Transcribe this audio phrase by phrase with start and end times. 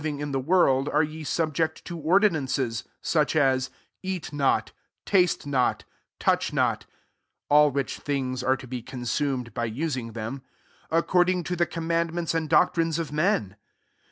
[0.03, 3.69] ing in the worW, we ye subject to ordinances; 21 such aa, •*
[4.01, 4.71] Eat not,
[5.05, 5.83] taste not,
[6.19, 6.91] touch not;"* 22
[7.49, 10.41] (all which things are to be con sumed by using t/tem;)
[10.89, 13.55] accord ing to the conamandments and doctrines of men